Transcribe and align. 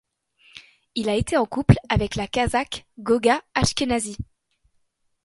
Il 0.95 1.09
a 1.09 1.15
été 1.15 1.37
en 1.37 1.45
couple 1.45 1.75
avec 1.87 2.15
la 2.15 2.25
Kazakhe 2.25 2.87
Goga 2.97 3.43
Ashkenazi. 3.53 4.17